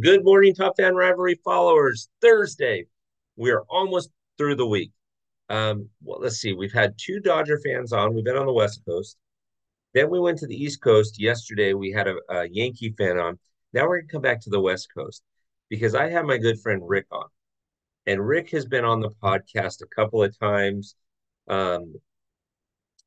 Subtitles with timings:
[0.00, 2.08] Good morning, Top Fan Rivalry followers.
[2.22, 2.86] Thursday,
[3.36, 4.90] we are almost through the week.
[5.50, 6.54] Um, well, let's see.
[6.54, 8.14] We've had two Dodger fans on.
[8.14, 9.18] We've been on the West Coast.
[9.92, 11.20] Then we went to the East Coast.
[11.20, 13.38] Yesterday, we had a, a Yankee fan on.
[13.74, 15.22] Now we're going to come back to the West Coast
[15.68, 17.26] because I have my good friend Ric on.
[18.06, 20.94] And Ric has been on the podcast a couple of times.
[21.48, 21.96] Um,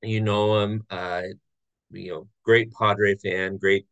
[0.03, 1.23] you know him, uh,
[1.89, 3.87] you know, great Padre fan, great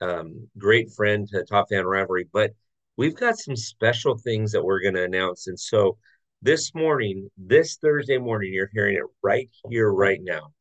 [0.00, 2.52] um, great friend to Top Fan Rivalry, but
[2.96, 5.46] we've got some special things that we're going to announce.
[5.46, 5.98] And so
[6.42, 10.52] this morning, this Thursday morning, you're hearing it right here, right now.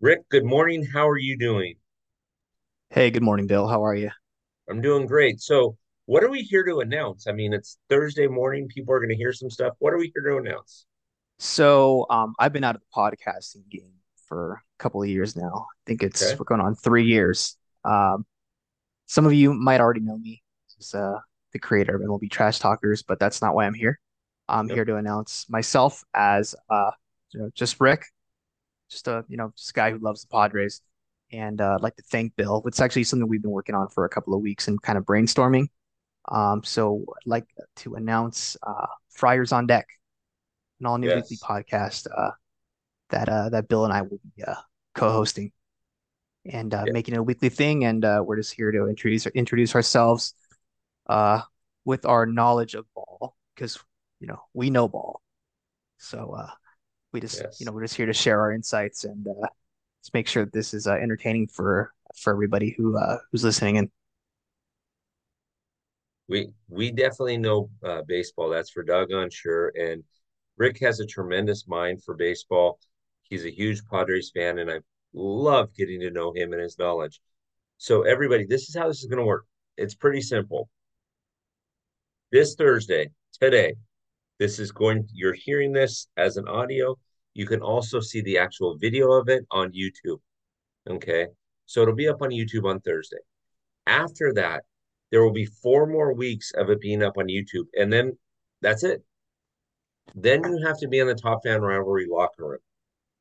[0.00, 0.84] Ric, good morning.
[0.84, 1.74] How are you doing?
[2.90, 3.68] Hey, good morning, Bill.
[3.68, 4.10] How are you?
[4.68, 5.40] I'm doing great.
[5.40, 7.26] So, what are we here to announce?
[7.26, 8.66] I mean, it's Thursday morning.
[8.68, 9.74] People are going to hear some stuff.
[9.78, 10.86] What are we here to announce?
[11.38, 13.92] So, um, I've been out of the podcasting game
[14.26, 15.66] for a couple of years now.
[15.70, 16.36] I think it's okay.
[16.36, 17.56] we're going on three years.
[17.84, 18.24] Um,
[19.10, 20.40] some of you might already know me
[20.78, 21.18] as uh,
[21.52, 23.98] the creator of MLB Trash Talkers, but that's not why I'm here.
[24.48, 24.76] I'm yep.
[24.76, 26.92] here to announce myself as uh,
[27.32, 28.04] you know, just Ric,
[28.88, 30.80] just a you know, just a guy who loves the Padres,
[31.32, 32.62] and uh, I'd like to thank Bill.
[32.66, 35.04] It's actually something we've been working on for a couple of weeks and kind of
[35.04, 35.66] brainstorming.
[36.30, 39.88] Um, so I'd like to announce uh, Friars on Deck,
[40.78, 41.28] an all new yes.
[41.28, 42.30] weekly podcast uh,
[43.08, 44.54] that uh, that Bill and I will be uh,
[44.94, 45.50] co-hosting
[46.44, 46.92] and uh, yeah.
[46.92, 47.84] making it a weekly thing.
[47.84, 50.34] And uh, we're just here to introduce introduce ourselves
[51.08, 51.42] uh,
[51.84, 53.78] with our knowledge of ball because
[54.20, 55.20] you know we know ball.
[55.98, 56.50] So uh,
[57.12, 57.60] we just yes.
[57.60, 59.46] you know we're just here to share our insights and uh,
[60.00, 63.78] let's make sure that this is uh, entertaining for for everybody who uh, who's listening
[63.78, 63.90] and.
[66.28, 68.50] We we definitely know uh, baseball.
[68.50, 69.72] That's for doggone sure.
[69.76, 70.04] And
[70.56, 72.78] Ric has a tremendous mind for baseball.
[73.24, 74.78] He's a huge Padres fan, and I
[75.12, 77.20] love getting to know him and his knowledge.
[77.78, 79.46] So, everybody, this is how this is going to work.
[79.76, 80.68] It's pretty simple.
[82.30, 83.74] This Thursday, today,
[84.38, 86.96] this is going, you're hearing this as an audio.
[87.34, 90.20] You can also see the actual video of it on YouTube.
[90.88, 91.26] Okay.
[91.66, 93.18] So, it'll be up on YouTube on Thursday.
[93.86, 94.64] After that,
[95.10, 97.66] there will be four more weeks of it being up on YouTube.
[97.78, 98.16] And then
[98.60, 99.02] that's it.
[100.14, 102.58] Then you have to be in the Top Fan Rivalry locker room.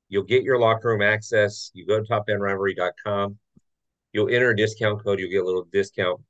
[0.09, 1.71] You'll get your locker room access.
[1.73, 3.37] You go to topfanrivalry.com.
[4.11, 5.19] You'll enter a discount code.
[5.19, 6.21] You'll get a little discount.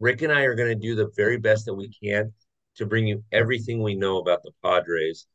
[0.00, 2.32] Ric and I are going to do the very best that we can
[2.76, 5.26] to bring you everything we know about the Padres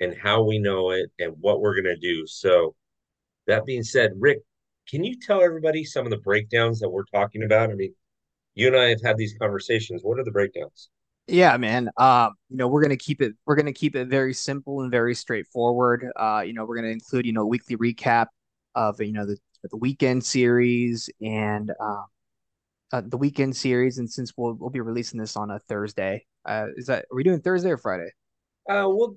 [0.00, 2.26] and how we know it and what we're going to do.
[2.26, 2.74] So,
[3.46, 4.38] that being said, Ric,
[4.88, 7.70] can you tell everybody some of the breakdowns that we're talking about?
[7.70, 7.94] I mean,
[8.54, 10.02] you and I have had these conversations.
[10.02, 10.90] What are the breakdowns?
[11.28, 11.90] Yeah, man.
[11.96, 15.14] Um, you know, we're gonna keep it we're gonna keep it very simple and very
[15.14, 16.06] straightforward.
[16.14, 18.26] Uh, you know, we're gonna include, you know, weekly recap
[18.74, 19.36] of you know the
[19.70, 22.02] the weekend series and uh,
[22.92, 23.98] uh, the weekend series.
[23.98, 27.24] And since we'll we'll be releasing this on a Thursday, uh, is that are we
[27.24, 28.10] doing Thursday or Friday?
[28.68, 29.16] Uh, we'll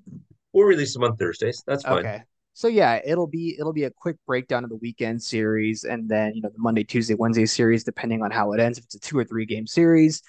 [0.53, 1.64] we'll release them on Thursdays.
[1.68, 2.00] That's fine.
[2.00, 2.24] Okay.
[2.53, 6.34] So yeah, it'll be it'll be a quick breakdown of the weekend series, and then
[6.36, 8.78] you know the Monday, Tuesday, Wednesday series, depending on how it ends.
[8.78, 10.22] If it's a two or three game series,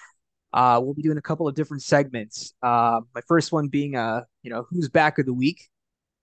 [0.53, 2.53] uh, we'll be doing a couple of different segments.
[2.61, 5.69] Uh, my first one being, uh, you know, who's back of the week.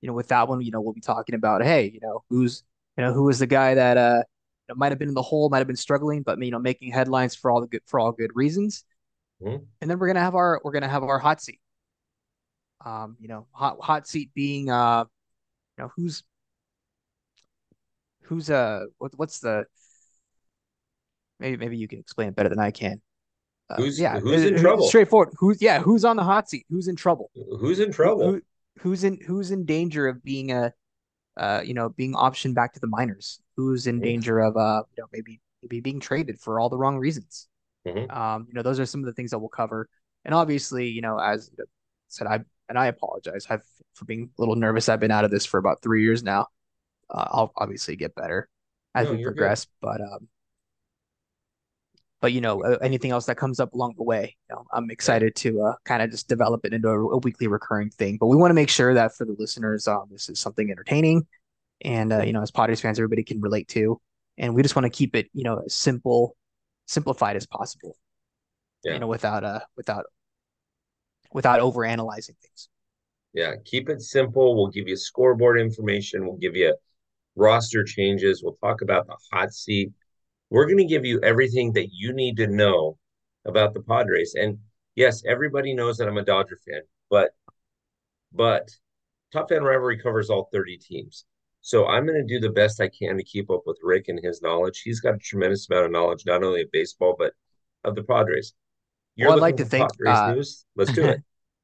[0.01, 2.63] You know, with that one, you know, we'll be talking about, hey, you know, who's,
[2.97, 4.23] you know, who was the guy that, uh,
[4.69, 6.59] you know, might have been in the hole, might have been struggling, but you know,
[6.59, 8.85] making headlines for all the good for all good reasons.
[9.43, 9.65] Mm-hmm.
[9.81, 11.61] And then we're gonna have our we're gonna have our hot seat.
[12.85, 15.05] Um, you know, hot hot seat being, uh,
[15.77, 16.23] you know, who's
[18.23, 19.65] who's uh what, what's the
[21.41, 23.01] maybe maybe you can explain it better than I can.
[23.71, 24.89] Uh, who's yeah, who's in trouble?
[24.89, 25.31] Straightforward.
[25.39, 26.65] Who's yeah, who's on the hot seat?
[26.71, 27.31] Who's in trouble?
[27.61, 28.33] Who's in trouble?
[28.33, 28.43] Who,
[28.79, 30.73] who's in who's in danger of being a
[31.39, 33.41] uh, you know, being optioned back to the minors?
[33.57, 36.99] Who's in danger of uh, you know, maybe maybe being traded for all the wrong
[36.99, 37.49] reasons?
[37.87, 38.11] Mm-hmm.
[38.11, 39.89] Um, you know, those are some of the things that we'll cover.
[40.25, 41.65] And obviously, you know, as I
[42.09, 43.65] said, I and I apologize I've,
[43.95, 44.89] for being a little nervous.
[44.89, 46.47] I've been out of this for about three years now.
[47.09, 48.49] Uh, I'll obviously get better
[48.95, 49.71] as no, we progress, good.
[49.81, 50.29] but um,
[52.21, 55.35] but you know anything else that comes up along the way you know, i'm excited
[55.35, 58.17] to uh, kind of just develop it into a, a, weekly recurring thing.
[58.19, 61.27] But we want to make sure that for the listeners um, this is something entertaining
[61.83, 64.01] and uh, you know as Padres fans everybody can relate to.
[64.37, 66.37] And we just want to keep it you know as simple
[66.87, 67.97] simplified as possible.
[68.85, 68.95] Yeah.
[68.95, 70.07] you know without uh without
[71.33, 72.69] without over analyzing things.
[73.33, 74.57] Yeah keep it simple.
[74.57, 76.27] We'll give you scoreboard information.
[76.27, 76.75] We'll give you
[77.37, 78.43] roster changes.
[78.43, 79.93] We'll talk about the hot seat
[80.51, 82.97] we're going to give you everything that you need to know
[83.45, 84.35] about the Padres.
[84.35, 84.59] And
[84.95, 87.31] yes, everybody knows that I'm a Dodger fan, but
[88.33, 88.71] but
[89.33, 91.25] Top Fan Rivalry covers all 30 teams.
[91.61, 94.19] So I'm going to do the best I can to keep up with Ric and
[94.23, 94.81] his knowledge.
[94.83, 97.33] He's got a tremendous amount of knowledge, not only of baseball, but
[97.85, 98.55] of the Padres.
[99.17, 100.65] You're well, I'd like to thank uh, news.
[100.77, 101.21] Let's do it.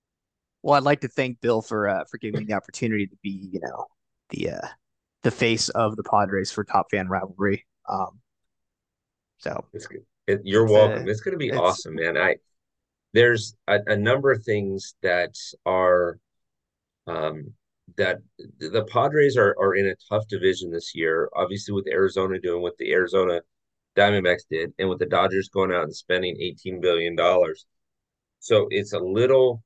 [0.62, 3.48] well, I'd like to thank Bill for uh, for giving me the opportunity to be,
[3.52, 3.86] you know,
[4.30, 4.68] the uh,
[5.22, 7.64] the face of the Padres for Top Fan Rivalry.
[7.88, 8.20] Um,
[9.38, 10.04] so it's good.
[10.26, 11.06] It, you're it's welcome.
[11.06, 12.16] A, it's going to be awesome, man.
[12.16, 12.36] I
[13.12, 15.34] there's a, a, number of things that
[15.64, 16.18] are
[17.06, 17.52] um,
[17.96, 18.18] that
[18.58, 21.28] the Padres are are in a tough division this year.
[21.36, 23.40] Obviously, with Arizona doing what the Arizona
[23.96, 27.66] Diamondbacks did, and with the Dodgers going out and spending eighteen billion dollars,
[28.40, 29.62] so it's a little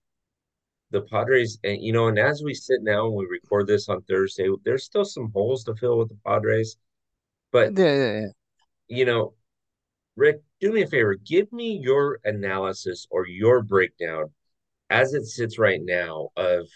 [0.91, 4.03] the Padres, and you know, and as we sit now and we record this on
[4.03, 6.77] Thursday, there's still some holes to fill with the Padres.
[7.53, 8.27] But yeah, yeah, yeah.
[8.89, 9.35] you know,
[10.19, 14.27] Ric, do me a favor, give me your analysis or your breakdown
[14.91, 16.67] as it sits right now of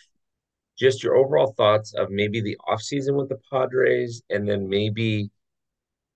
[0.79, 5.29] just your overall thoughts of maybe the offseason with the Padres and then maybe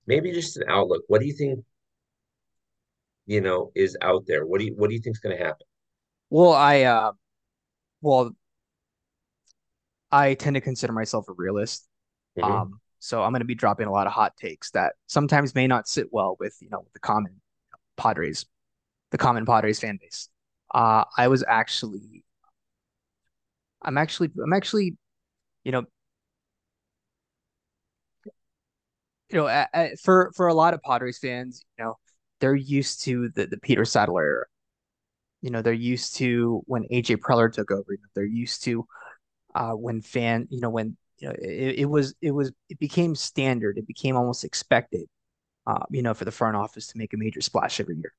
[0.07, 1.03] maybe just an outlook.
[1.09, 1.65] What do you think
[3.27, 4.47] you know is out there?
[4.47, 5.67] What do you what do you think is going to happen?
[6.31, 7.13] Well, I uh
[8.03, 8.31] well,
[10.13, 11.89] I tend to consider myself a realist.
[12.39, 12.53] Mm-hmm.
[12.53, 15.67] Um, so I'm going to be dropping a lot of hot takes that sometimes may
[15.67, 17.41] not sit well with you know the common
[17.97, 18.47] Padres,
[19.11, 20.29] the common Padres fan base.
[20.75, 22.25] Uh, I was actually,
[23.83, 24.97] I'm actually, I'm actually,
[25.65, 25.85] you know,
[29.31, 31.95] you know, a, a, for for a lot of Padres fans, you know,
[32.41, 34.47] they're used to the the Peter Seidler era
[35.43, 37.85] you know, they're used to when AJ Preller took over.
[37.89, 38.87] You know, they're used to
[39.55, 43.15] uh, when fan, you know, when you know it, it was it was it became
[43.15, 43.79] standard.
[43.79, 45.07] It became almost expected,
[45.67, 48.13] uh, you know, for the front office to make a major splash every year.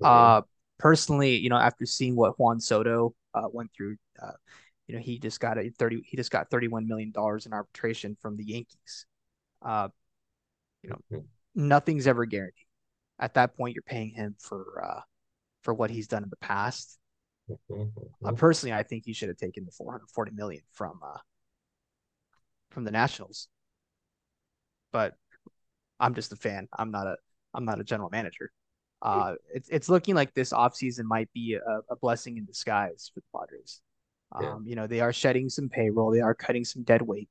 [0.00, 0.04] Mm-hmm.
[0.06, 0.42] Uh,
[0.78, 4.32] personally, you know, after seeing what Juan Soto uh, went through, uh,
[4.86, 6.02] you know, he just got a thirty.
[6.04, 9.06] He just got thirty-one million dollars in arbitration from the Yankees.
[9.60, 9.88] Uh,
[10.82, 11.26] you know, mm-hmm.
[11.54, 12.66] nothing's ever guaranteed.
[13.18, 15.00] At that point, you're paying him for uh,
[15.62, 16.98] for what he's done in the past.
[17.50, 18.26] Mm-hmm.
[18.26, 21.18] Uh, personally, I think he should have taken the 440 million from uh,
[22.72, 23.48] from the Nationals.
[24.92, 25.14] But
[26.00, 26.68] I'm just a fan.
[26.76, 27.16] I'm not a
[27.54, 28.50] I'm not a general manager.
[29.02, 33.20] Uh, it's it's looking like this offseason might be a, a, blessing in disguise for
[33.20, 33.80] the Padres.
[34.30, 34.70] Um, yeah.
[34.70, 36.12] You know, they are shedding some payroll.
[36.12, 37.28] They are cutting some dead weight.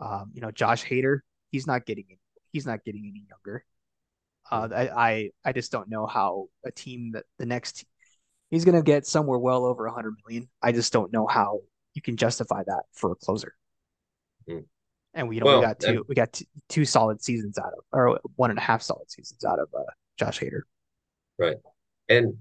[0.00, 1.20] Um, you know, Josh Hader,
[1.50, 2.18] he's not getting any,
[2.52, 3.64] he's not getting any younger.
[4.50, 7.86] Uh, I, I I just don't know how a team that the next
[8.50, 10.48] he's going to get somewhere well over 100 million.
[10.62, 11.60] I just don't know how
[11.94, 13.54] you can justify that for a closer.
[14.48, 14.64] Mm.
[15.14, 17.72] And we you know well, we got two we got t- two solid seasons out
[17.72, 19.82] of or one and a half solid seasons out of uh,
[20.18, 20.62] Josh Hader.
[21.38, 21.56] Right,
[22.08, 22.34] and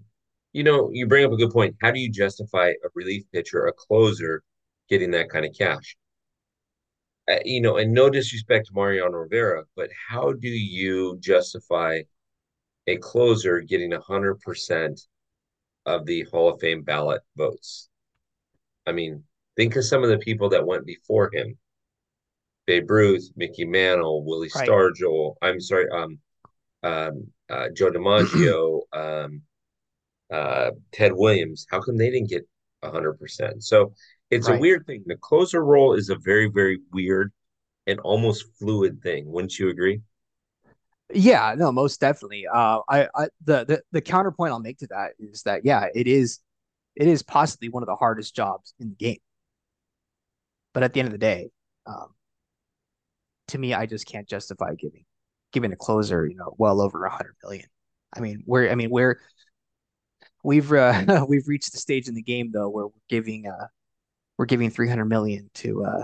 [0.54, 1.76] you know you bring up a good point.
[1.82, 4.44] How do you justify a relief pitcher, a closer,
[4.90, 5.98] getting that kind of cash?
[7.30, 12.02] Uh, you know, and no disrespect to Mariano Rivera, but how do you justify
[12.88, 15.08] a closer getting 100%
[15.86, 17.90] of the Hall of Fame ballot votes?
[18.88, 19.24] I mean,
[19.56, 21.58] think of some of the people that went before him.
[22.72, 24.66] Babe Ruth, Mickey Mantle, Willie right.
[24.66, 26.20] Stargell, I'm sorry, um,
[26.84, 29.42] um, uh, Joe DiMaggio, um,
[30.32, 31.68] uh, Ted Williams.
[31.70, 32.48] How come they didn't get
[32.82, 33.62] 100%?
[33.62, 33.92] So
[34.30, 34.56] it's right.
[34.56, 35.04] a weird thing.
[35.06, 37.34] The closer role is a very, very weird
[37.88, 39.30] and almost fluid thing.
[39.30, 40.00] Wouldn't you agree?
[41.14, 42.46] Yeah, no, most definitely.
[42.48, 46.08] Uh, I, I the, the the counterpoint I'll make to that is that yeah, it
[46.08, 46.40] is,
[46.96, 49.20] it is possibly one of the hardest jobs in the game.
[50.74, 51.52] But at the end of the day,
[51.86, 52.14] um,
[53.52, 55.06] to me, I just can't justify giving
[55.54, 57.66] giving a closer, you know, well over a hundred million.
[58.16, 59.20] I mean, we're I mean we're
[60.44, 63.68] we've uh, we've reached the stage in the game though where we're giving uh
[64.38, 66.04] we're giving 300 million to uh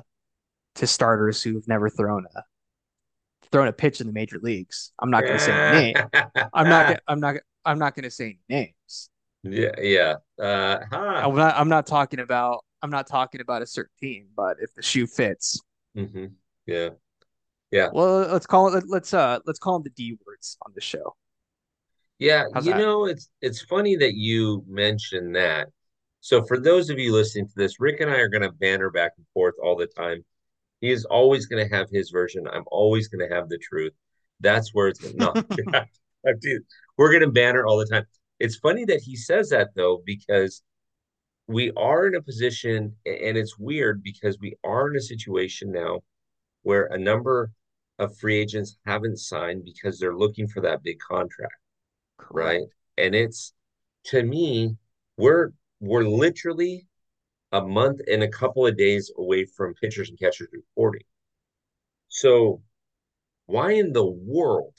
[0.76, 2.44] to starters who've never thrown a
[3.52, 4.92] thrown a pitch in the major leagues.
[5.00, 5.96] I'm not going to say name.
[6.54, 7.00] I'm not.
[7.08, 7.36] I'm not.
[7.66, 9.10] I'm not going to say names.
[9.44, 10.16] Yeah, yeah.
[10.40, 10.98] Uh, huh.
[10.98, 11.56] I'm not.
[11.56, 12.64] I'm not talking about.
[12.82, 15.60] I'm not talking about a certain team, but if the shoe fits.
[15.98, 16.26] Mm-hmm.
[16.66, 16.90] Yeah.
[17.72, 17.90] Yeah.
[17.92, 18.86] Well, let's call it.
[18.88, 19.40] Let's uh.
[19.46, 21.16] Let's call them the D words on the show.
[22.20, 22.80] Yeah, How's you that?
[22.80, 25.68] know, it's it's funny that you mentioned that
[26.28, 28.90] so for those of you listening to this, Ric and I are going to banter
[28.90, 30.26] back and forth all the time.
[30.82, 32.46] He is always going to have his version.
[32.52, 33.94] I'm always going to have the truth.
[34.42, 35.18] That's where it's going
[36.26, 36.60] to
[36.98, 38.04] We're going to banter all the time.
[38.42, 40.62] It's funny that he says that though, because
[41.48, 46.02] we are in a position, and it's weird because we are in a situation now
[46.64, 47.52] where a number
[48.00, 51.56] of free agents haven't signed because they're looking for that big contract,
[52.32, 52.64] right?
[52.98, 53.54] And it's
[54.06, 54.76] to me,
[55.18, 56.88] we're we're literally
[57.52, 61.04] a month and a couple of days away from pitchers and catchers reporting.
[62.10, 62.62] So,
[63.46, 64.74] why in the world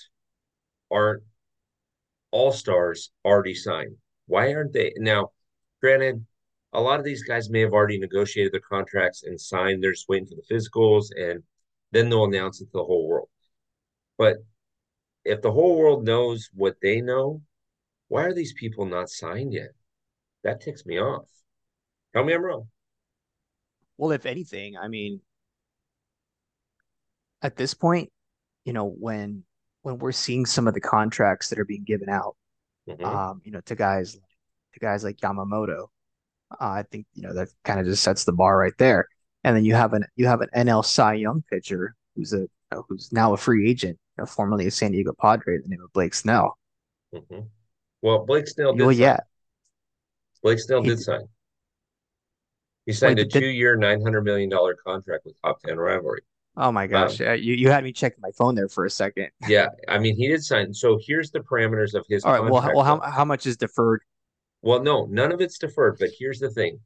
[0.90, 1.22] aren't
[2.30, 3.96] all stars already signed?
[4.26, 5.32] Why aren't they now?
[5.80, 6.24] Granted,
[6.72, 9.82] a lot of these guys may have already negotiated their contracts and signed.
[9.82, 11.42] They're just waiting for the physicals, and
[11.92, 13.28] then they'll announce it to the whole world.
[14.16, 14.38] But
[15.24, 17.42] if the whole world knows what they know,
[18.08, 19.70] why are these people not signed yet?
[20.44, 21.28] That ticks me off.
[22.14, 22.68] Tell me I'm wrong.
[23.96, 25.20] Well, if anything, I mean,
[27.42, 28.10] at this point,
[28.64, 29.44] you know, when
[29.82, 32.36] when we're seeing some of the contracts that are being given out,
[32.88, 33.04] mm-hmm.
[33.04, 35.88] um, you know, to guys to guys like Yamamoto,
[36.52, 39.08] uh, I think you know that kind of just sets the bar right there.
[39.44, 42.48] And then you have an you have an NL Cy Young pitcher who's a you
[42.72, 45.82] know, who's now a free agent, you know, formerly a San Diego Padre, the name
[45.82, 46.58] of Blake Snell.
[47.14, 47.40] Mm-hmm.
[48.02, 48.82] Well, Blake Snell did.
[48.82, 49.00] Well, sign.
[49.00, 49.20] yeah.
[50.42, 51.28] Blake Snell he, did sign.
[52.86, 56.22] He signed Wait, a two-year, nine hundred million dollar contract with Top Ten Rivalry.
[56.56, 59.28] Oh my gosh, um, you you had me check my phone there for a second.
[59.48, 60.74] Yeah, I mean he did sign.
[60.74, 62.24] So here's the parameters of his.
[62.24, 62.42] All right.
[62.42, 64.02] Well, well, how how much is deferred?
[64.62, 65.98] Well, no, none of it's deferred.
[66.00, 66.80] But here's the thing: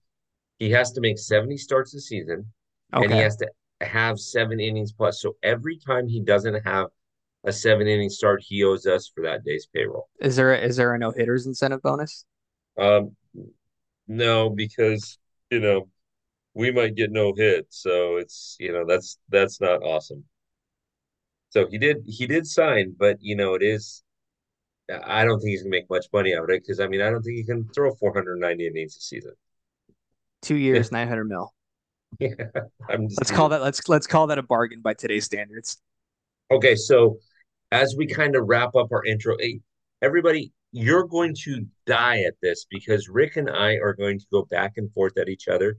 [0.58, 2.46] he has to make seventy starts a season,
[2.94, 3.04] okay.
[3.04, 3.48] and he has to
[3.80, 5.20] have seven innings plus.
[5.20, 6.88] So every time he doesn't have
[7.44, 10.08] a seven inning start, he owes us for that day's payroll.
[10.20, 12.24] Is there a, is there a no hitters incentive bonus?
[12.78, 13.16] Um,
[14.06, 15.18] no, because
[15.50, 15.88] you know
[16.54, 20.24] we might get no hit, so it's you know that's that's not awesome.
[21.50, 24.02] So he did he did sign, but you know it is.
[25.04, 27.10] I don't think he's gonna make much money out of it because I mean I
[27.10, 29.32] don't think he can throw 490 innings a season.
[30.42, 31.52] Two years, 900 mil.
[32.20, 32.34] Yeah,
[32.90, 35.78] let's call that let's let's call that a bargain by today's standards.
[36.50, 37.16] Okay, so
[37.70, 39.54] as we kind of wrap up our intro, eh,
[40.02, 44.44] everybody, you're going to die at this because Ric and I are going to go
[44.44, 45.78] back and forth at each other.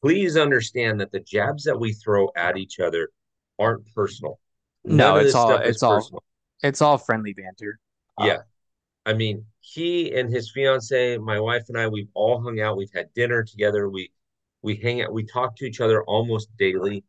[0.00, 3.10] Please understand that the jabs that we throw at each other
[3.58, 4.38] aren't personal.
[4.84, 6.22] no, it's all it's all personal.
[6.62, 7.80] it's all friendly banter.
[8.16, 8.36] Uh, yeah.
[9.08, 12.76] I mean, he and his fiance, my wife and I, we've all hung out.
[12.76, 13.88] We've had dinner together.
[13.88, 14.12] We
[14.60, 15.14] we hang out.
[15.14, 17.04] We talk to each other almost daily.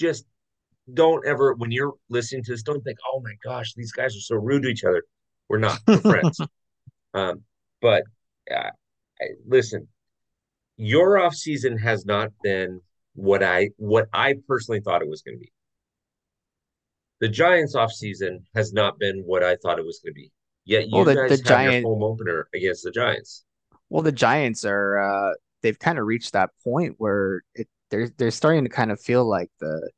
[0.00, 0.26] Just
[0.92, 4.20] don't ever, when you're listening to this, don't think, oh my gosh, these guys are
[4.20, 5.04] so rude to each other.
[5.48, 5.78] We're not.
[5.86, 6.40] We're friends.
[7.14, 7.42] Um,
[7.80, 8.02] but
[8.54, 8.68] uh,
[9.46, 9.88] listen,
[10.76, 12.82] your off season has not been
[13.14, 15.50] what I what I personally thought it was going to be.
[17.20, 20.30] The Giants off season has not been what I thought it was going to be.
[20.68, 21.82] Yet you well, the, guys the have Giant...
[21.82, 23.42] your home opener against the Giants.
[23.88, 25.32] Well, the Giants are uh,
[25.62, 29.24] they've kind of reached that point where it, they're they're starting to kind of feel
[29.26, 29.90] like the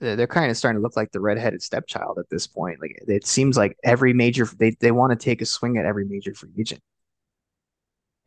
[0.00, 2.80] they're kind of starting to look like the redheaded stepchild at this point.
[2.80, 6.06] Like it seems like every major they they want to take a swing at every
[6.06, 6.80] major free agent,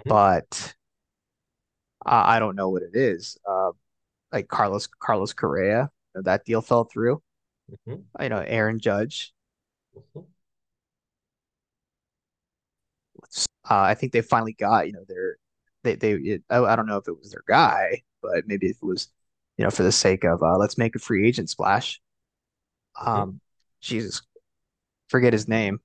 [0.02, 0.10] mm-hmm.
[0.10, 0.76] but
[2.06, 3.36] uh, I don't know what it is.
[3.50, 3.72] Uh,
[4.32, 7.24] like Carlos Carlos Correa, that deal fell through.
[7.88, 8.22] Mm-hmm.
[8.22, 9.34] You know, Aaron Judge.
[9.98, 10.20] Mm-hmm.
[13.70, 15.38] Uh, I think they finally got you know their
[15.84, 18.78] they they it, I, I don't know if it was their guy, but maybe if
[18.82, 19.10] it was
[19.60, 22.00] you know, for the sake of uh, let's make a free agent splash.
[23.00, 23.42] Um.
[23.82, 24.22] Jesus,
[25.08, 25.80] forget his name.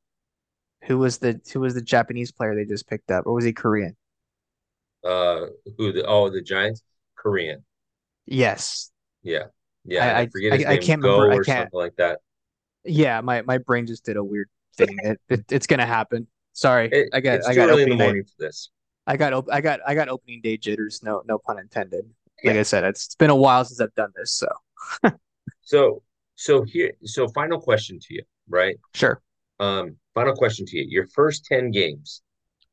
[0.85, 3.53] Who was the who was the Japanese player they just picked up, or was he
[3.53, 3.97] Korean?
[5.03, 5.47] Uh,
[5.77, 6.83] who the oh the Giants
[7.17, 7.65] Korean?
[8.27, 8.91] Yes.
[9.23, 9.45] Yeah,
[9.85, 10.19] yeah.
[10.19, 10.79] I, I forget his I, name.
[10.79, 11.43] I can't Go remember.
[11.43, 11.65] I can't.
[11.65, 12.21] Something like that.
[12.85, 14.99] Yeah, my my brain just did a weird thing.
[15.03, 16.27] it, it, it's gonna happen.
[16.55, 18.29] Sorry, it, I got I got early in the morning day.
[18.29, 18.71] for this.
[19.07, 21.03] I got I got I got opening day jitters.
[21.03, 22.07] No no pun intended
[22.45, 24.33] like I said, it's, it's been a while since I've done this.
[24.33, 24.49] So,
[25.63, 26.03] so,
[26.35, 28.77] so here, so final question to you, right?
[28.95, 29.21] Sure.
[29.61, 30.87] Um, final question to you.
[30.89, 32.23] Your first 10 games,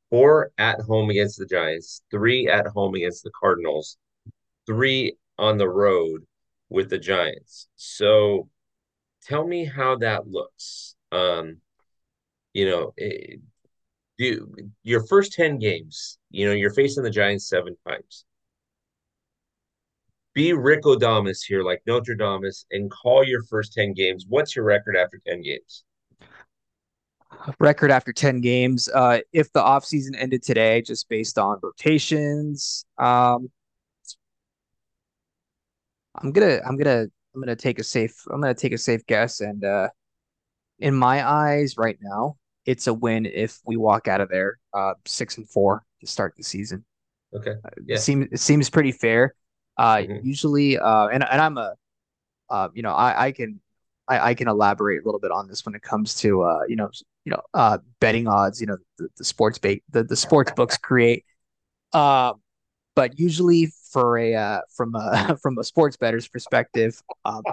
[0.09, 3.97] four at home against the Giants, three at home against the Cardinals,
[4.65, 6.21] three on the road
[6.69, 7.67] with the Giants.
[7.75, 8.49] So
[9.23, 10.95] tell me how that looks.
[11.11, 11.57] Um,
[12.53, 13.39] you know, it,
[14.17, 14.53] do
[14.83, 18.25] your first 10 games, you know, you're facing the Giants seven times
[20.33, 24.25] be Rick O'Damas here, like Notre Dame, and call your first 10 games.
[24.27, 25.83] What's your record after 10 games?
[27.59, 28.87] Record after 10 games.
[28.87, 33.49] Uh, if the offseason ended today, just based on rotations, um,
[36.15, 39.39] I'm gonna I'm gonna I'm gonna take a safe I'm gonna take a safe guess
[39.39, 39.87] and uh
[40.77, 44.93] in my eyes right now it's a win if we walk out of there uh
[45.05, 46.83] six and four to start the season.
[47.33, 47.53] Okay.
[47.85, 47.95] Yeah.
[47.95, 49.35] It seems it seems pretty fair.
[49.77, 50.25] Uh, mm-hmm.
[50.25, 51.75] Usually, uh, and and I'm a,
[52.49, 53.61] uh, you know, I I can
[54.07, 56.75] I, I can elaborate a little bit on this when it comes to uh, you
[56.75, 56.89] know,
[57.23, 58.59] you know, uh, betting odds.
[58.59, 61.25] You know, the, the sports bait the the sports books create.
[61.93, 62.33] Uh,
[62.95, 67.43] but usually for a uh, from a from a sports bettor's perspective, um,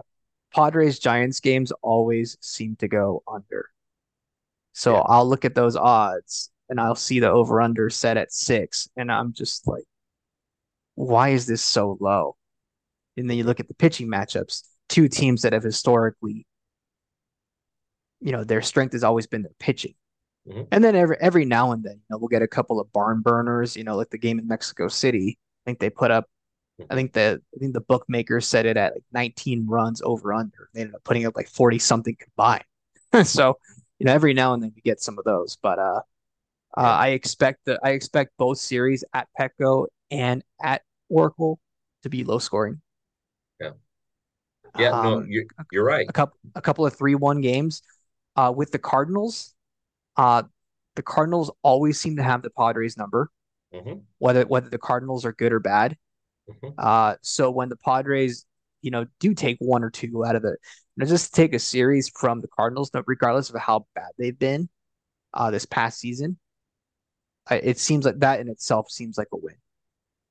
[0.53, 3.71] Padres Giants games always seem to go under.
[4.79, 5.03] So yeah.
[5.07, 9.11] I'll look at those odds and I'll see the over under set at six, and
[9.11, 9.85] I'm just like,
[10.95, 12.37] why is this so low?
[13.17, 16.47] And then you look at the pitching matchups, two teams that have historically,
[18.21, 19.95] you know, their strength has always been their pitching.
[20.49, 20.63] Mm-hmm.
[20.71, 23.21] And then every every now and then, you know, we'll get a couple of barn
[23.21, 25.39] burners, you know, like the game in Mexico City.
[25.65, 26.27] I think they put up
[26.91, 30.69] I think the I think the bookmakers set it at like 19 runs over under.
[30.73, 32.65] They ended up putting up like 40 something combined.
[33.25, 33.59] so,
[33.99, 35.57] you know, every now and then we get some of those.
[35.63, 36.01] But uh,
[36.77, 41.59] uh I expect that I expect both series at Petco and at Oracle
[42.03, 42.81] to be low scoring.
[43.61, 43.71] Yeah.
[44.79, 46.07] Yeah, um, no, you're, you're right.
[46.09, 47.83] A couple a couple of 3-1 games.
[48.37, 49.55] Uh with the Cardinals,
[50.17, 50.43] uh
[50.95, 53.31] the Cardinals always seem to have the Padres number.
[53.75, 54.01] Mm-hmm.
[54.19, 55.97] Whether whether the Cardinals are good or bad.
[56.49, 56.69] Mm-hmm.
[56.79, 58.47] Uh, so when the Padres,
[58.83, 60.57] you know, do take one or two out of the,
[61.07, 64.69] just take a series from the Cardinals, regardless of how bad they've been
[65.35, 66.39] uh, this past season,
[67.51, 69.57] it seems like that in itself seems like a win.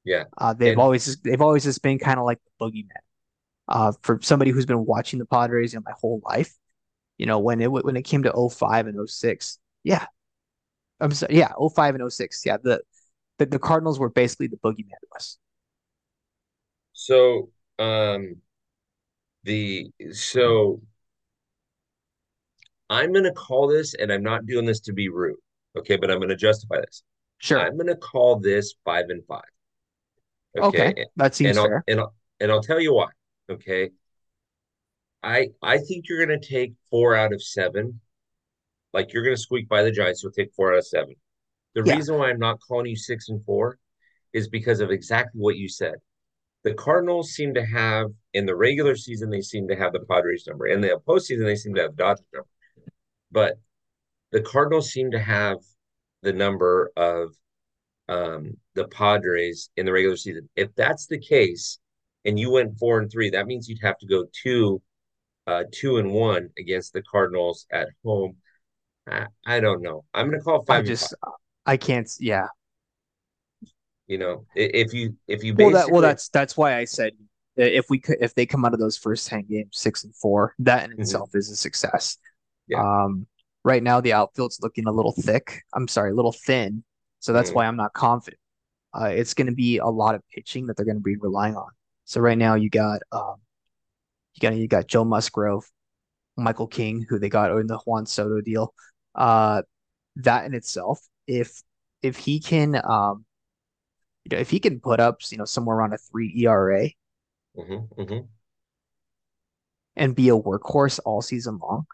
[0.04, 2.90] Yeah, uh, they've and, always they've always just been kind of like the boogeyman.
[3.68, 6.54] Uh, for somebody who's been watching the Padres you know, my whole life,
[7.18, 10.06] you know, when it when it came to 05 and 06, yeah,
[11.00, 12.82] I'm sorry, yeah, 05 and 06, yeah, the
[13.38, 15.38] the, the Cardinals were basically the boogeyman to us.
[16.94, 18.38] So um
[19.48, 20.82] the so
[22.90, 25.40] I'm gonna call this, and I'm not doing this to be rude,
[25.76, 27.04] okay, but I'm gonna justify this.
[27.40, 27.60] Sure.
[27.60, 29.42] I'm gonna call this five and five.
[30.58, 31.06] Okay, okay.
[31.16, 31.78] that seems and fair.
[31.78, 33.10] I'll, and I'll, and I'll tell you why.
[33.50, 33.90] Okay.
[35.24, 38.00] I I think you're gonna take four out of seven.
[38.94, 41.16] Like you're gonna squeak by the Giants, you'll take four out of seven.
[41.74, 41.96] The yeah.
[41.96, 43.80] reason why I'm not calling you six and four
[44.34, 45.96] is because of exactly what you said
[46.68, 50.46] the Cardinals seem to have in the regular season they seem to have the Padres
[50.48, 52.50] number, and the postseason they seem to have the Dodgers number.
[53.32, 53.54] But
[54.34, 55.60] the Cardinals seem to have
[56.24, 57.30] the number of
[58.10, 60.50] um, the Padres in the regular season.
[60.58, 61.80] If that's the case,
[62.26, 64.82] and you went four and three, that means you'd have to go two,
[65.46, 68.36] uh, two and one against the Cardinals at home.
[69.10, 70.04] I, I don't know.
[70.14, 70.84] I'm going to call five.
[70.84, 71.16] I just,
[71.66, 72.12] I can't.
[72.20, 72.48] Yeah,
[74.08, 77.14] you know, if you if you well, that, well, that's that's why I said
[77.58, 80.56] if we could if they come out of those first ten games six and four,
[80.60, 81.02] that in mm-hmm.
[81.02, 82.18] itself is a success.
[82.68, 82.82] Yeah.
[82.82, 83.28] Um,
[83.64, 85.62] right now the outfield's looking a little thick.
[85.74, 86.84] I'm sorry, a little thin.
[87.20, 87.58] So that's mm-hmm.
[87.58, 88.40] why I'm not confident.
[88.94, 91.56] Uh, it's going to be a lot of pitching that they're going to be relying
[91.56, 91.70] on.
[92.06, 93.36] So right now you got um,
[94.36, 95.70] you got you got Joe Musgrove,
[96.38, 98.74] Michael King, who they got in the Juan Soto deal.
[99.14, 99.64] Uh,
[100.18, 101.62] that in itself, if
[102.02, 103.26] if he can um,
[104.30, 106.90] you know, if he can put up, you know, somewhere around a three ERA
[107.58, 108.26] mm-hmm, mm-hmm.
[109.96, 111.86] and be a workhorse all season long,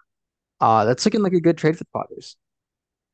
[0.59, 2.35] uh, that's looking like a good trade for the Padres.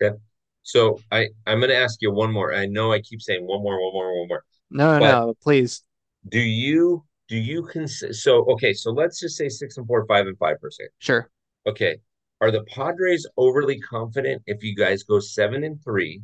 [0.02, 0.16] Okay.
[0.64, 2.54] So I, I'm going to ask you one more.
[2.54, 4.44] I know I keep saying one more, one more, one more.
[4.72, 5.84] No, no, please.
[6.30, 10.28] Do you, do you consider, so, okay, so let's just say six and four, five
[10.28, 10.92] and five percent.
[11.00, 11.30] Sure.
[11.68, 11.98] Okay.
[12.40, 16.22] Are the Padres overly confident if you guys go seven and three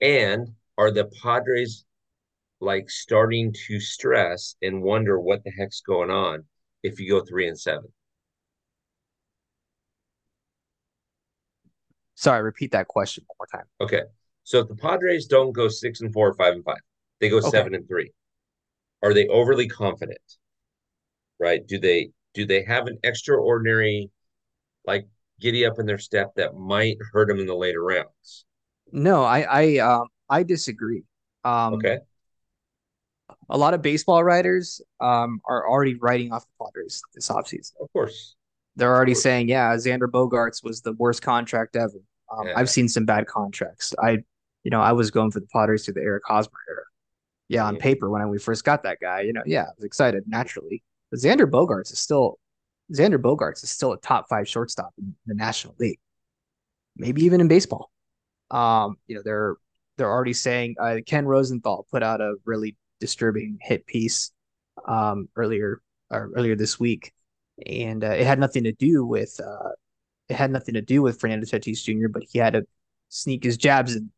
[0.00, 0.48] and
[0.80, 1.84] are the Padres
[2.58, 6.44] like starting to stress and wonder what the heck's going on
[6.82, 7.92] if you go three and seven?
[12.14, 13.68] Sorry, repeat that question one more time.
[13.82, 14.02] Okay.
[14.44, 16.80] So if the Padres don't go six and four, five and five,
[17.20, 17.50] they go okay.
[17.50, 18.12] seven and three.
[19.02, 20.18] Are they overly confident?
[21.38, 21.66] Right?
[21.66, 24.10] Do they do they have an extraordinary
[24.86, 25.06] like
[25.40, 28.46] giddy up in their step that might hurt them in the later rounds?
[28.92, 31.02] No, I I um I disagree.
[31.44, 31.98] Um, okay.
[33.48, 37.72] A lot of baseball writers um, are already writing off the Padres this offseason.
[37.80, 38.36] Of course.
[38.76, 42.00] They're already saying, yeah, Xander Bogaerts was the worst contract ever.
[42.30, 42.52] Um, yeah.
[42.56, 43.92] I've seen some bad contracts.
[44.00, 44.18] I,
[44.62, 46.82] you know, I was going for the Padres through the Eric Hosmer era.
[47.48, 50.22] Yeah, on paper when we first got that guy, you know, yeah, I was excited
[50.28, 50.84] naturally.
[51.10, 52.38] But Xander Bogaerts is still
[52.92, 55.98] Xander Bogaerts is still a top five shortstop in the National League,
[56.96, 57.90] maybe even in baseball.
[58.52, 59.56] Um, you know, they're
[60.00, 64.32] they're already saying uh, Ken Rosenthal put out a really disturbing hit piece
[64.88, 67.12] um, earlier earlier this week,
[67.66, 69.72] and uh, it had nothing to do with uh,
[70.30, 72.62] it had nothing to do with Fernando Tatis Jr., but he had to
[73.10, 74.10] sneak his jabs in.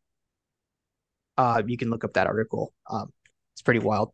[1.37, 2.73] Uh, you can look up that article.
[2.89, 3.13] Um,
[3.55, 4.13] it's pretty wild.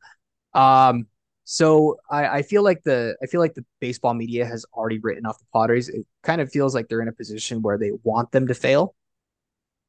[0.55, 1.07] Um,
[1.45, 5.27] so I, I feel like the I feel like the baseball media has already written
[5.27, 5.91] off the Padres.
[5.91, 8.95] It kind of feels like they're in a position where they want them to fail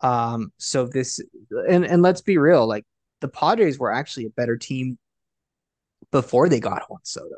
[0.01, 1.19] um, so this
[1.67, 2.85] and and let's be real, like
[3.21, 4.97] the Padres were actually a better team
[6.11, 7.35] before they got Juan Soto.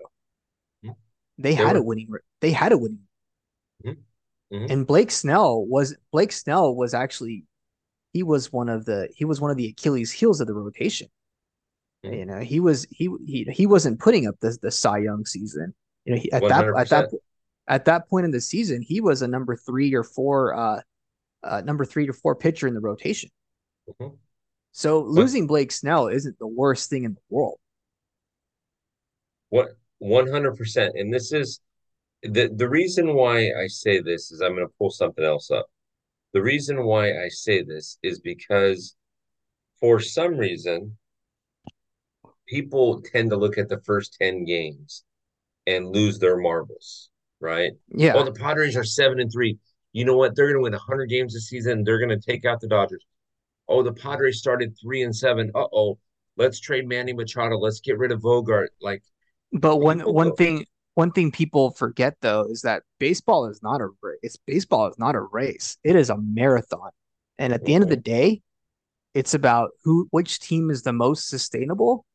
[0.86, 0.92] Mm-hmm.
[1.38, 1.80] They, they had were.
[1.80, 2.10] a winning.
[2.40, 3.00] They had a winning.
[3.86, 4.56] Mm-hmm.
[4.56, 4.72] Mm-hmm.
[4.72, 7.46] And Blake Snell was Blake Snell was actually
[8.14, 11.08] he was one of the he was one of the Achilles heels of the rotation.
[12.06, 12.16] Mm-hmm.
[12.16, 15.74] You know, he was he he he wasn't putting up the the Cy Young season.
[16.06, 16.50] You know, he, at 100%.
[16.50, 17.10] that at that
[17.68, 20.82] at that point in the season, he was a number three or four uh,
[21.44, 23.30] uh number three to four pitcher in the rotation.
[23.90, 24.16] Mm-hmm.
[24.72, 27.60] So losing Blake Snell isn't the worst thing in the world.
[29.50, 31.60] What one hundred percent, and this is
[32.24, 35.68] the the reason why I say this is I'm going to pull something else up.
[36.34, 38.96] The reason why I say this is because
[39.80, 40.98] for some reason
[42.48, 45.04] people tend to look at the first 10 games
[45.68, 47.72] and lose their marbles, right?
[47.88, 48.14] Yeah.
[48.14, 49.58] Well, the Padres are 7 and 3.
[49.94, 50.36] You know what?
[50.36, 51.84] They're going to win 100 games this season.
[51.84, 53.06] They're going to take out the Dodgers.
[53.68, 55.52] Oh, the Padres started 3 and 7.
[55.54, 55.98] Uh-oh.
[56.38, 57.58] Let's trade Manny Machado.
[57.58, 58.70] Let's get rid of Vogart.
[58.82, 59.04] Like
[59.52, 63.90] But one one thing one thing people forget though is that baseball is not a
[64.02, 64.38] race.
[64.46, 65.78] Baseball is not a race.
[65.84, 66.92] It is a marathon.
[67.38, 68.14] And at the end of the mm-hmm.
[68.14, 68.42] day,
[69.14, 72.06] it's about who which team is the most sustainable.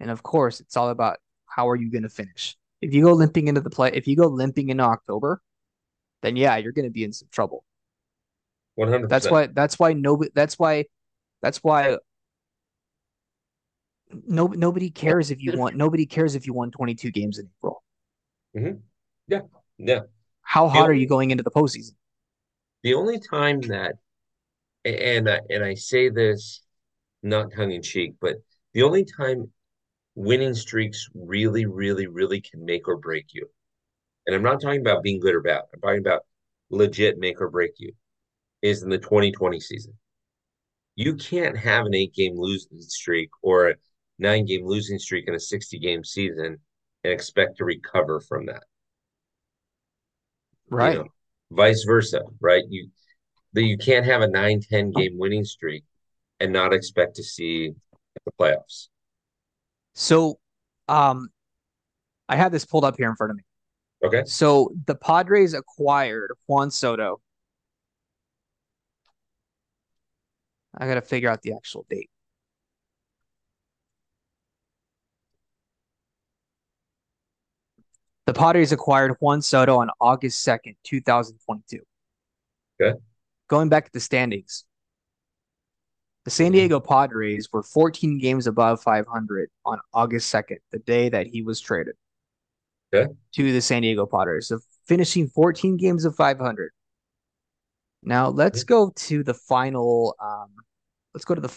[0.00, 2.56] And of course, it's all about how are you going to finish.
[2.80, 5.40] If you go limping into the play, if you go limping into October,
[6.22, 7.64] then yeah, you're going to be in some trouble.
[8.74, 10.84] 100 That's why that's why nobody that's why
[11.42, 11.98] that's why
[14.26, 17.82] no nobody cares if you want nobody cares if you won 22 games in April.
[18.56, 18.78] Mm-hmm.
[19.26, 19.40] Yeah,
[19.78, 20.00] yeah.
[20.42, 21.92] How hot are you going into the postseason?
[22.82, 23.96] The only time that,
[24.84, 26.62] and I, and I say this
[27.22, 28.36] not tongue in cheek, but
[28.72, 29.50] the only time
[30.14, 33.48] winning streaks really, really, really can make or break you,
[34.28, 35.62] and I'm not talking about being good or bad.
[35.72, 36.26] I'm talking about
[36.68, 37.92] legit make or break you,
[38.60, 39.94] is in the 2020 season.
[40.96, 43.74] You can't have an eight game losing streak or a
[44.18, 46.58] nine game losing streak in a 60 game season
[47.04, 48.64] and expect to recover from that.
[50.68, 50.92] Right.
[50.92, 51.08] You know,
[51.50, 52.64] vice versa, right?
[52.68, 52.90] You
[53.54, 55.84] that you can't have a 9-10 game winning streak
[56.38, 57.72] and not expect to see
[58.26, 58.88] the playoffs.
[59.94, 60.38] So
[60.86, 61.30] um
[62.28, 63.44] I have this pulled up here in front of me.
[64.04, 64.22] Okay.
[64.26, 67.20] So the Padres acquired Juan Soto.
[70.76, 72.10] I got to figure out the actual date.
[78.26, 81.80] The Padres acquired Juan Soto on August 2nd, 2022.
[82.80, 82.98] Okay.
[83.48, 84.64] Going back to the standings,
[86.24, 91.26] the San Diego Padres were 14 games above 500 on August 2nd, the day that
[91.26, 91.96] he was traded
[92.94, 93.12] okay.
[93.34, 94.48] to the San Diego Padres.
[94.48, 96.72] So finishing 14 games of 500.
[98.02, 100.14] Now let's go to the final.
[100.20, 100.50] Um,
[101.14, 101.52] let's go to the.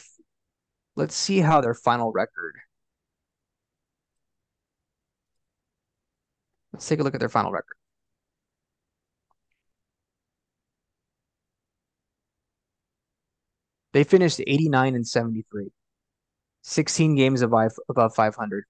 [0.96, 2.56] Let's see how their final record
[6.74, 7.76] Let's take a look at their final record.
[13.94, 15.70] They finished 89 and 73.
[16.63, 18.63] 16 games above, above 500.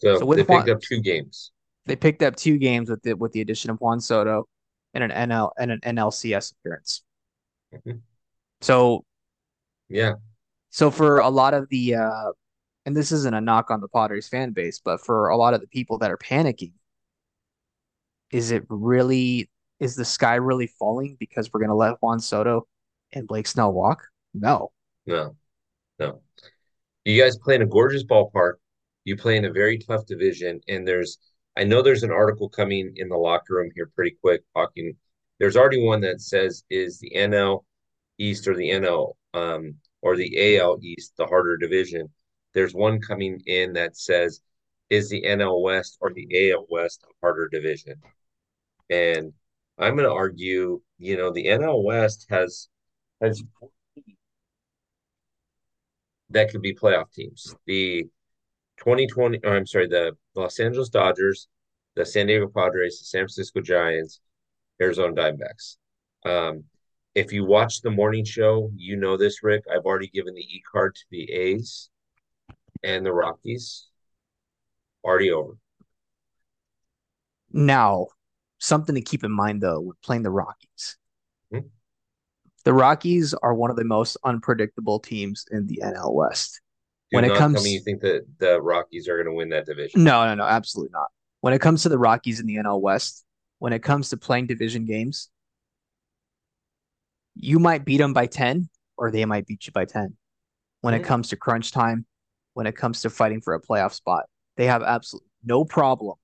[0.00, 1.52] So, so they picked up two games.
[1.86, 4.48] They picked up two games with the with the addition of Juan Soto
[4.94, 7.02] and an NL and an NLCS appearance.
[7.74, 7.98] Mm-hmm.
[8.60, 9.04] So,
[9.88, 10.14] yeah.
[10.70, 12.32] So for a lot of the, uh,
[12.86, 15.60] and this isn't a knock on the Padres fan base, but for a lot of
[15.60, 16.72] the people that are panicking
[18.30, 22.66] is it really is the sky really falling because we're going to let Juan Soto
[23.12, 24.04] and Blake Snell walk?
[24.34, 24.70] No.
[25.06, 25.34] No.
[25.98, 26.20] No.
[27.04, 28.54] You guys play in a gorgeous ballpark.
[29.10, 31.18] You play in a very tough division and there's
[31.56, 34.94] I know there's an article coming in the locker room here pretty quick talking
[35.40, 37.64] there's already one that says is the NL
[38.18, 42.08] East or the NL um, or the AL East the harder division.
[42.54, 44.42] There's one coming in that says
[44.90, 47.96] is the NL West or the AL West a harder division?
[48.90, 49.32] And
[49.76, 52.68] I'm going to argue, you know, the NL West has
[53.20, 53.42] has
[56.30, 57.56] that could be playoff teams.
[57.66, 58.08] The
[58.80, 61.48] 2020, or I'm sorry, the Los Angeles Dodgers,
[61.96, 64.20] the San Diego Padres, the San Francisco Giants,
[64.80, 65.76] Arizona Diamondbacks.
[66.24, 66.64] Um,
[67.14, 69.64] if you watch the morning show, you know this, Ric.
[69.70, 71.90] I've already given the e card to the A's
[72.82, 73.88] and the Rockies.
[75.04, 75.54] Already over.
[77.52, 78.08] Now,
[78.58, 80.96] something to keep in mind though with playing the Rockies.
[81.52, 81.66] Mm-hmm.
[82.64, 86.60] The Rockies are one of the most unpredictable teams in the NL West.
[87.10, 90.04] When it comes, you think that the Rockies are going to win that division?
[90.04, 91.08] No, no, no, absolutely not.
[91.40, 93.24] When it comes to the Rockies in the NL West,
[93.58, 95.28] when it comes to playing division games,
[97.34, 100.16] you might beat them by ten, or they might beat you by ten.
[100.82, 101.04] When mm-hmm.
[101.04, 102.06] it comes to crunch time,
[102.54, 106.16] when it comes to fighting for a playoff spot, they have absolutely no problem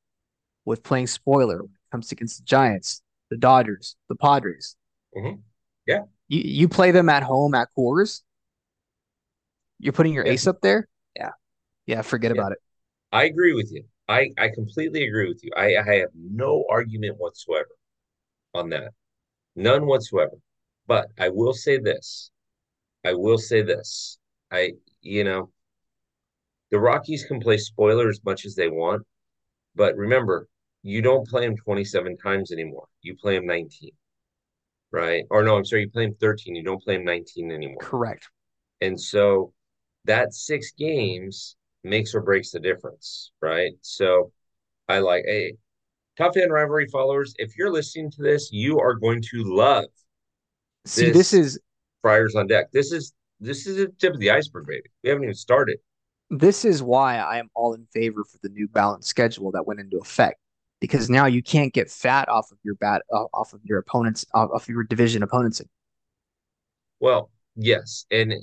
[0.64, 4.76] with playing spoiler when it comes against the Giants, the Dodgers, the Padres.
[5.16, 5.40] Mm-hmm.
[5.86, 6.02] Yeah.
[6.28, 8.22] You you play them at home at Coors.
[9.78, 10.32] You're putting your Yeah.
[10.32, 10.88] ace up there.
[11.16, 11.32] Yeah,
[11.86, 12.02] yeah.
[12.02, 12.40] Forget Yeah.
[12.40, 12.58] about it.
[13.12, 13.84] I agree with you.
[14.08, 15.52] I I completely agree with you.
[15.56, 17.70] I I have no argument whatsoever
[18.54, 18.92] on that.
[19.56, 20.36] None whatsoever.
[20.86, 22.30] But I will say this.
[23.04, 24.18] I will say this.
[24.52, 25.52] I you know,
[26.70, 29.04] the Rockies can play spoiler as much as they want,
[29.74, 30.48] but remember,
[30.82, 32.88] you don't play them 27 times anymore.
[33.02, 33.92] You play them 19,
[34.92, 35.24] right?
[35.30, 36.56] Or no, I'm sorry, you play them 13.
[36.56, 37.82] You don't play them 19 anymore.
[37.82, 38.28] Correct.
[38.80, 39.52] And so
[40.06, 43.72] that six games makes or breaks the difference, right?
[43.82, 44.32] So
[44.88, 45.54] I like a
[46.18, 47.34] Top Fan Rivalry followers.
[47.38, 49.86] If you're listening to this, you are going to love
[50.86, 51.60] See, this This- is
[52.02, 52.70] Friars on Deck.
[52.72, 54.88] This is this is the tip of the iceberg, baby.
[55.02, 55.78] We haven't even started.
[56.30, 59.80] this is why I am all in favor for the new balance schedule that went
[59.80, 60.40] into effect
[60.80, 64.50] because now you can't get fat off of your bat off of your opponents off
[64.52, 65.60] of your division opponents.
[67.00, 68.34] Well, yes, and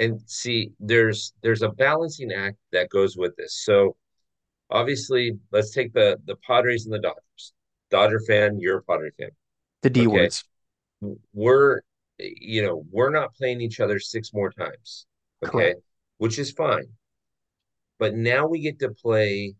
[0.00, 3.54] and see, there's there's a balancing act that goes with this.
[3.64, 3.96] So
[4.70, 7.52] obviously, let's take the the Padres and the Dodgers.
[7.90, 9.30] Dodger fan, you're a Padre fan.
[9.82, 10.06] The D Okay.
[10.06, 10.44] words.
[11.32, 11.82] We're
[12.18, 15.06] you know, we're not playing each other six more times.
[15.44, 15.74] Okay.
[15.74, 15.82] Correct.
[16.18, 16.88] Which is fine.
[17.98, 19.54] But now we get to play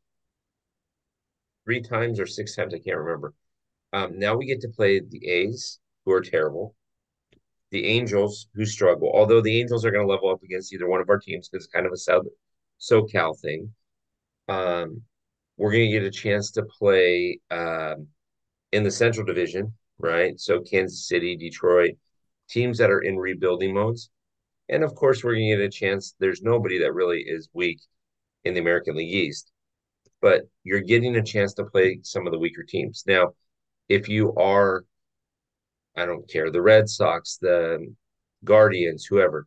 [1.64, 3.33] three times or six times, I can't remember.
[3.92, 6.74] Um, now we get to play the A's, who are terrible,
[7.71, 9.11] the Angels, who struggle.
[9.15, 11.65] Although the Angels are going to level up against either one of our teams because
[11.65, 12.25] it's kind of a South
[12.81, 13.73] SoCal thing.
[14.49, 15.03] Um,
[15.57, 18.07] we're going to get a chance to play um,
[18.73, 20.39] in the Central Division, right?
[20.39, 21.97] So Kansas City, Detroit,
[22.49, 24.11] teams that are in rebuilding modes.
[24.69, 26.15] And of course, we're going to get a chance.
[26.19, 27.81] There's nobody that really is weak
[28.45, 29.51] in the American League East,
[30.21, 33.05] but you're getting a chance to play some of the weaker teams.
[33.07, 33.33] Now,
[33.89, 34.85] if you are,
[35.99, 37.95] I don't care, the Red Sox, the
[38.45, 39.47] Guardians, whoever,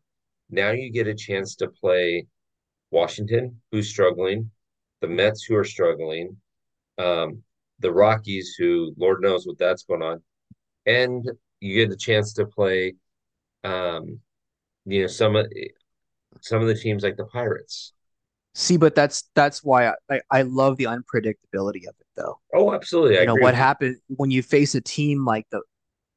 [0.50, 2.28] now you get a chance to play
[2.92, 4.52] Washington, who's struggling,
[5.00, 6.36] the Mets, who are struggling,
[6.98, 7.42] um,
[7.80, 10.22] the Rockies, who Lord knows what that's going on,
[10.86, 11.28] and
[11.62, 12.96] you get a chance to play,
[13.64, 14.20] um,
[14.86, 15.48] you know, some of
[16.42, 17.94] some of the teams like the Pirates.
[18.54, 22.40] See, but that's that's why I, I, I love the unpredictability of it though.
[22.54, 23.18] Oh, absolutely.
[23.18, 25.62] I you know what happened when you face a team like the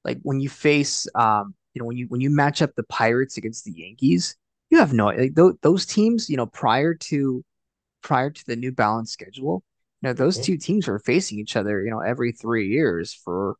[0.04, 3.36] like when you face um you know when you when you match up the Pirates
[3.36, 4.36] against the Yankees,
[4.70, 7.44] you have no like those, those teams, you know, prior to
[8.02, 9.64] prior to the new balance schedule,
[10.02, 10.42] you know, those Mhm.
[10.42, 13.56] two teams were facing each other, you know, every three years for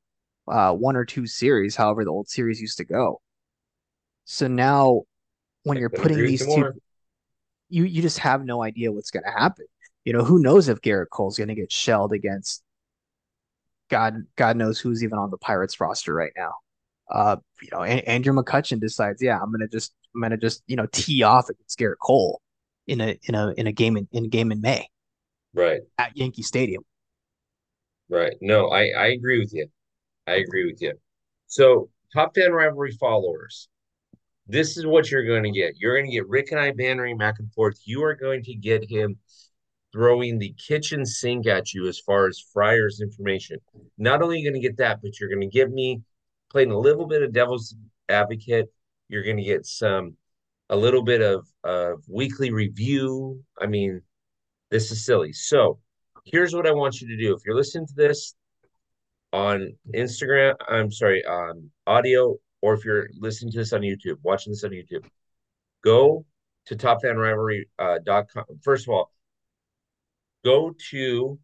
[0.48, 3.20] uh one or two series, however the old series used to go.
[4.26, 5.04] So now
[5.64, 6.76] when I you're putting these two more.
[7.68, 9.66] you you just have no idea what's going to happen.
[10.04, 12.63] You know, who knows if Gerrit Cole's going to get shelled against
[13.90, 16.54] God God knows who's even on the Pirates roster right now.
[17.10, 20.76] Uh, you know, and, Andrew McCutchen decides, yeah, I'm gonna just I'm gonna just you
[20.76, 22.40] know tee off against Gerrit Cole
[22.86, 24.88] in a in a in a game in, in a game in May
[25.54, 26.84] Right, at Yankee Stadium.
[28.08, 28.34] right.
[28.40, 29.66] No, I I agree with you.
[30.26, 30.94] I agree with you.
[31.46, 33.68] So, Top Fan Rivalry followers.
[34.46, 35.74] This is what you're going to get.
[35.78, 37.80] You're going to get Ric and I bantering back and forth.
[37.84, 39.18] You are going to get him
[39.94, 43.58] throwing the kitchen sink at you as far as Friars information.
[43.96, 46.02] Not only are you going to get that, but you're going to give me
[46.50, 47.76] playing a little bit of devil's
[48.08, 48.66] advocate.
[49.08, 50.16] You're going to get some
[50.68, 53.40] a little bit of of weekly review.
[53.60, 54.02] I mean,
[54.70, 55.32] this is silly.
[55.32, 55.78] So,
[56.24, 57.32] here's what I want you to do.
[57.32, 58.34] If you're listening to this
[59.32, 64.52] on Instagram, I'm sorry, on audio, or if you're listening to this on YouTube, watching
[64.52, 65.04] this on YouTube,
[65.84, 66.24] go
[66.66, 68.44] to topfanrivalry.com.
[68.48, 69.12] Uh, First of all,
[70.44, 71.38] go to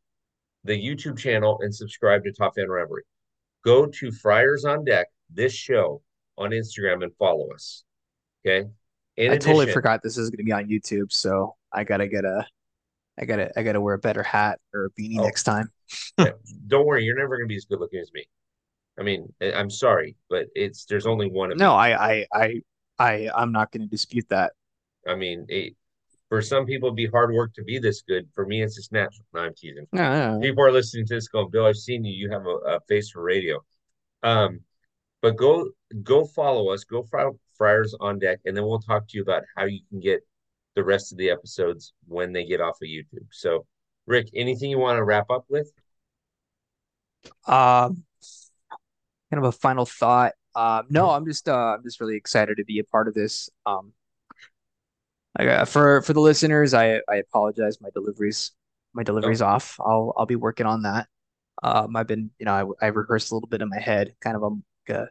[0.64, 3.02] the YouTube channel and subscribe to Top Fan Rivalry.
[3.64, 6.02] Go to Friars on Deck, this show
[6.38, 7.84] on Instagram and follow us.
[8.46, 8.68] Okay.
[9.16, 12.46] In I totally forgot this is gonna be on YouTube, so I gotta get a
[13.20, 15.24] I gotta I gotta wear a better hat or a beanie Oh.
[15.24, 15.68] next time.
[16.18, 16.30] Yeah,
[16.68, 18.24] don't worry, you're never going to be as good looking as me.
[18.98, 21.64] I mean, I'm sorry, but it's there's only one of me.
[21.64, 22.60] No, I I I
[22.98, 24.52] I I'm not gonna dispute that.
[25.06, 25.74] I mean, it,
[26.30, 28.28] for some people, it'd be hard work to be this good.
[28.32, 29.26] For me, it's just natural.
[29.34, 29.86] No, I'm teasing.
[29.92, 30.40] No, no.
[30.40, 32.12] People are listening to this going, Bill, I've seen you.
[32.12, 33.62] You have a, a face for radio.
[34.22, 34.60] Um,
[35.22, 35.68] but go
[36.04, 36.84] go follow us.
[36.84, 39.98] Go Fri- Friars on Deck, and then we'll talk to you about how you can
[39.98, 40.20] get
[40.76, 43.26] the rest of the episodes when they get off of YouTube.
[43.32, 43.66] So,
[44.06, 45.70] Ric, anything you want to wrap up with?
[47.44, 48.04] Um,
[49.30, 50.34] kind of a final thought.
[50.54, 53.50] Um, no, I'm just uh, I'm just really excited to be a part of this.
[53.66, 53.92] Um,
[55.46, 57.80] uh, for for the listeners, I I apologize.
[57.80, 58.52] My deliveries
[58.94, 59.76] my delivery's off.
[59.80, 61.08] I'll I'll be working on that.
[61.62, 64.36] Um, I've been you know I I rehearsed a little bit in my head, kind
[64.36, 65.08] of a a,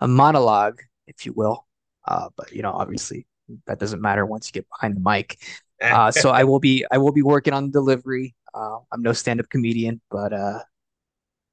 [0.00, 1.66] a monologue if you will.
[2.06, 3.26] Uh, but you know, obviously
[3.66, 5.38] that doesn't matter once you get behind the mic.
[5.82, 8.34] Uh, so I will be I will be working on delivery.
[8.52, 10.58] Uh, I'm no stand-up comedian, but uh,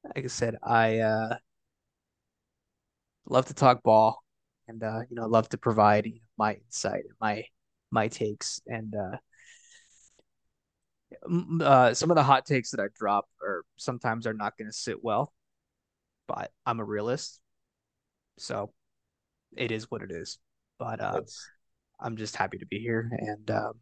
[0.04, 1.38] like I said, I uh,
[3.26, 4.22] love to talk ball,
[4.68, 7.46] and uh, you know, love to provide my insight, my
[7.92, 9.18] my takes, and uh,
[11.64, 14.78] uh, some of the hot takes that I drop are sometimes are not going to
[14.78, 15.34] sit well,
[16.28, 17.40] but I'm a realist,
[18.38, 18.72] so
[19.56, 20.40] it is what it is.
[20.80, 21.22] But uh,
[22.00, 23.74] I'm just happy to be here and um,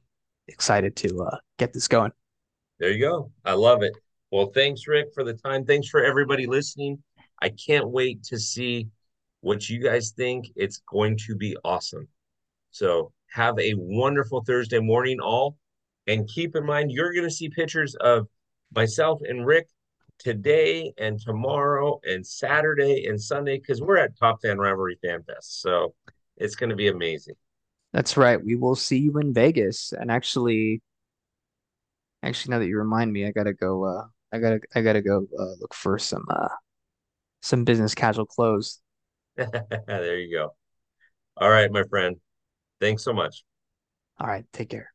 [0.48, 2.12] excited to uh, get this going.
[2.80, 3.32] There you go.
[3.44, 3.94] I love it.
[4.32, 5.66] Well, thanks, Ric, for the time.
[5.66, 7.02] Thanks for everybody listening.
[7.42, 8.88] I can't wait to see
[9.42, 10.48] what you guys think.
[10.56, 12.08] It's going to be awesome.
[12.72, 15.58] So have a wonderful Thursday morning, all.
[16.08, 18.28] And keep in mind, you're going to see pictures of
[18.74, 19.68] myself and Ric
[20.20, 25.62] today and tomorrow and Saturday and Sunday because we're at Top Fan Rivalry Fan Fest.
[25.62, 25.94] So
[26.38, 27.36] it's going to be amazing.
[27.92, 28.42] That's right.
[28.44, 29.92] We will see you in Vegas.
[29.92, 30.82] And actually,
[32.24, 33.86] actually, now that you remind me, I gotta go.
[33.86, 36.50] Uh, I gotta, I gotta go uh, look for some, uh,
[37.42, 38.82] some business casual clothes.
[39.38, 40.56] there you go.
[41.38, 42.18] All right, my friend.
[42.80, 43.44] Thanks so much.
[44.20, 44.46] All right.
[44.54, 44.95] Take care.